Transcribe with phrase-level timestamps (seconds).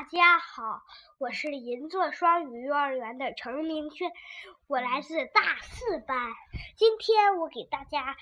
[0.00, 0.80] 大家好，
[1.18, 4.10] 我是银座双语幼儿园的陈明轩，
[4.66, 6.32] 我来自大四班。
[6.74, 8.16] 今天我给大家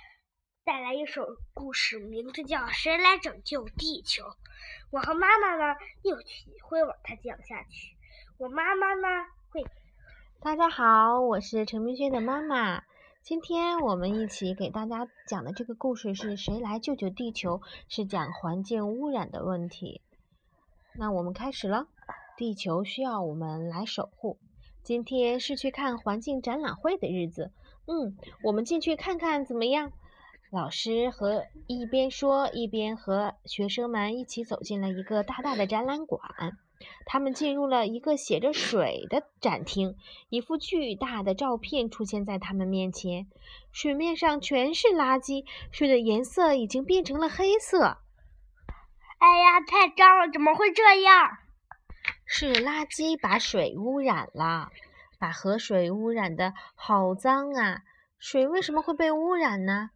[0.64, 4.24] 带来一首故事，名字叫《谁来拯救地球》。
[4.90, 7.96] 我和妈妈呢，一起会把它讲下去。
[8.38, 9.64] 我妈妈呢，会。
[10.40, 12.82] 大家好，我是陈明轩的妈妈。
[13.22, 17.62] 今天我们一起给大家讲的这个故事是谁来救救地球？
[17.88, 20.02] 是讲环境污染的问题。
[21.00, 21.86] 那我们开始了，
[22.36, 24.36] 地球需要我们来守护。
[24.82, 27.52] 今天是去看环境展览会的日子，
[27.86, 29.92] 嗯，我们进去看看怎么样？
[30.50, 36.20] 老师和一边说一边和学生们一起走进了一个大大的展览馆。
[37.06, 39.94] 他们进入了一个写着“水”的展厅，
[40.30, 43.28] 一幅巨大的照片出现在他们面前，
[43.70, 47.98] 水面上全是垃圾，水的颜色已经变成了黑色。
[49.18, 50.30] 哎呀，太脏了！
[50.32, 51.38] 怎么会这样？
[52.24, 54.70] 是垃圾把水污染了，
[55.18, 57.82] 把河水污染的好脏啊！
[58.18, 59.90] 水为什么会被污染呢？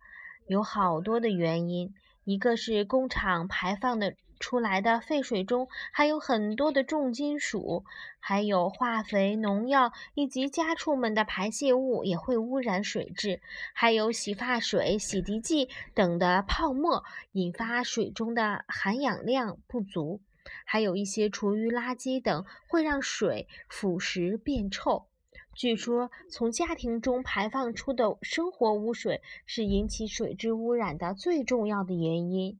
[0.48, 4.14] 有好多的原因，一个是工厂排放的。
[4.42, 7.84] 出来的废水中还有很多的重金属，
[8.18, 13.40] 还有化肥、农药以及家畜们的排泄物也会污染水质，
[13.72, 20.20] 还有洗发水、洗涤剂等的泡沫引发水中的含氧量不足，
[20.64, 25.06] 还有一些厨余垃圾等会让水腐蚀变臭。
[25.54, 32.58] 据说，从家庭中排放出的生活污水是引起水质污染的最重要的原因。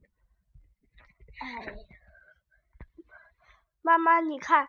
[1.39, 1.75] 哎，
[3.81, 4.67] 妈妈，你看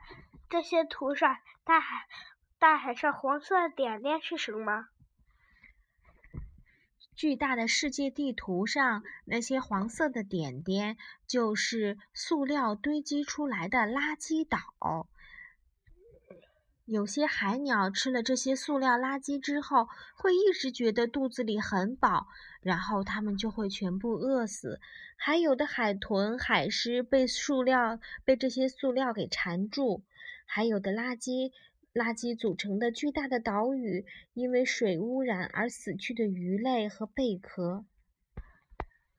[0.49, 2.07] 这些图上，大海，
[2.59, 4.89] 大海上黄色点点是什么？
[7.15, 10.97] 巨大的世界地图上，那些黄色的点点
[11.29, 15.09] 就是塑料堆积出来的垃圾岛。
[16.87, 22.27] 有些海鸟吃了这些塑料垃圾之后，会一直觉得肚子里很饱，
[22.61, 24.81] 然后它们就会全部饿死。
[25.17, 30.03] 还有的海豚、海狮被塑料被这些塑料给缠住，
[30.45, 31.53] 还有的垃圾
[31.95, 37.87] 垃圾组成的巨大的岛屿，因为水污染而死去的鱼类和贝壳。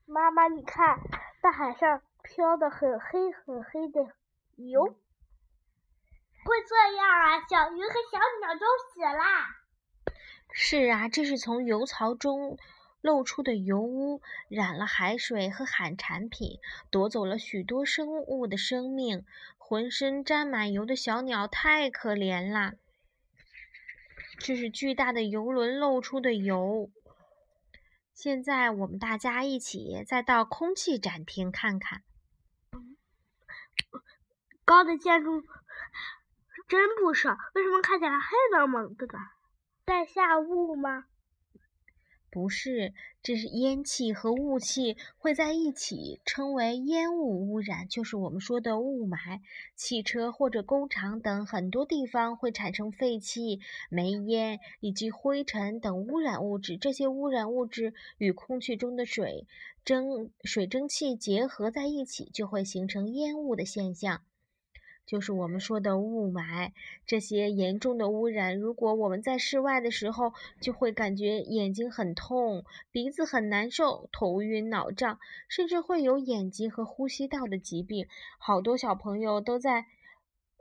[0.05, 0.99] 妈妈，你看，
[1.41, 4.13] 大海上飘的很黑很黑的
[4.57, 4.95] 油。
[6.45, 7.41] 会这样啊！
[7.49, 9.47] 小鱼和小鸟都死啦。
[10.51, 12.57] 是啊，这是从油槽中
[13.01, 16.59] 露出的油污染了海水和海产品，
[16.91, 19.25] 夺走了许多生物的生命。
[19.57, 22.73] 浑身沾满油的小鸟太可怜啦。
[24.37, 26.91] 这是巨大的游轮露出的油。
[28.13, 32.03] 现在我们大家一起再到空气展厅看看。
[34.63, 35.41] 高的建筑。
[36.67, 39.07] 真不少，为什么看起来黑蒙蒙的？
[39.85, 41.05] 在下雾吗？
[42.31, 49.39] 不是，这是烟气和雾气会在一起，称为烟雾污染，就是我们说的雾霾。
[49.75, 59.47] 汽车或者工厂等很多地方会产生废气、煤烟以及灰尘等污染物质，这些污染物质与空气中的水
[59.85, 64.23] 蒸水蒸气结合在一起，就会形成烟雾的现象。
[65.05, 66.71] 就是我们说的雾霾，
[67.05, 78.07] 这些严重的污染，如果我们在室外的时候，就会感觉眼睛很痛，鼻子很难受，头晕脑胀，甚至会有眼疾和呼吸道的疾病。
[78.39, 79.85] 好多小朋友都在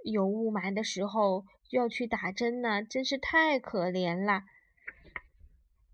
[0.04, 4.42] 有雾霾的时候要去打针呢，真是太可怜了。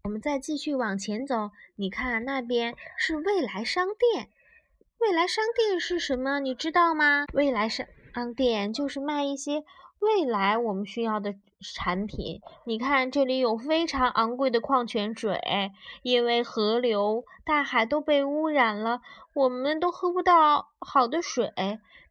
[0.02, 4.28] 我们再继续往前走，你看那边是未来商店。
[4.98, 6.40] 未来商店是什么？
[6.40, 7.26] 你知道吗？
[7.32, 7.86] 未来商。
[8.14, 9.64] 商店就是卖一些
[10.00, 11.34] 未来我们需要的
[11.76, 12.40] 产品。
[12.64, 15.40] 你看，这里有非常昂贵的矿泉水，
[16.02, 19.00] 因为河流、大海都被污染了，
[19.34, 21.52] 我们都喝不到好的水。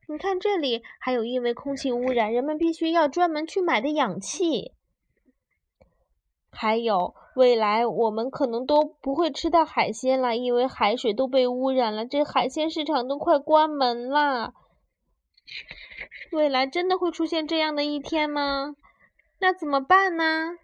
[0.07, 4.73] 你看，这里还有因为空气污染，人们必须要专门去买的氧气。
[6.51, 14.53] 还有，未来我们可能都不会吃到海鲜了，因为海水都被污染了，这海鲜市场都快关门了。
[16.31, 18.75] 未来真的会出现这样的一天吗？
[19.39, 20.57] 那怎么办呢？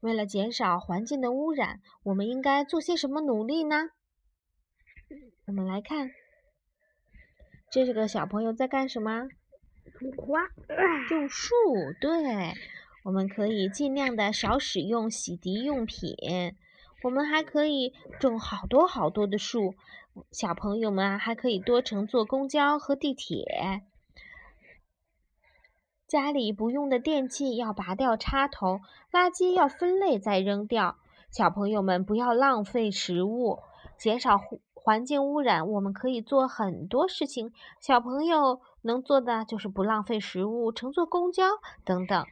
[0.00, 3.90] 为了减少环境的污染，我们应该做些什么努力呢？
[5.46, 6.10] 我们来看，
[7.70, 9.28] 这是个小朋友在干什么？
[9.98, 10.40] 种花，
[11.08, 11.54] 种树。
[12.00, 12.54] 对，
[13.04, 16.14] 我们可以尽量的少使用洗涤用品。
[17.02, 19.74] 我们还可以种好多好多的树。
[20.32, 23.82] 小朋友们还可以多乘坐公交和地铁。
[26.06, 28.80] 家里不用的电器要拔掉插头，
[29.12, 30.96] 垃圾要分类再扔掉。
[31.30, 33.60] 小朋友们不要浪费食物，
[33.96, 34.40] 减少
[34.74, 35.68] 环境污染。
[35.68, 41.44] 我们可以做很多事情，小朋友能做的就是不浪费食物，乘坐公交
[41.84, 42.26] 等等。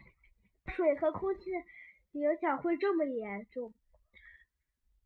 [0.66, 1.50] 水和空气
[2.12, 3.72] 影响会这么严重？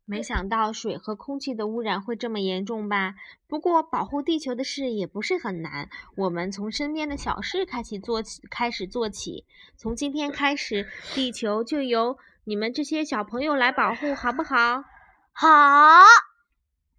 [0.05, 3.15] 没想到水和空气的污染会这么严重吧？
[3.47, 9.45] 不过保护地球的事也不是很难，我们从身边的小事开始做起，开始做起。
[9.77, 14.83] 从今天开始，地球就由你们这些小朋友来保护，好不好？
[15.31, 16.32] 好。